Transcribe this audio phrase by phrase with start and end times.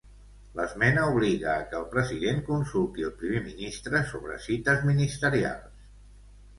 [0.59, 5.91] L'esmena obliga a que el president consulti el primer ministre sobre cites ministerials.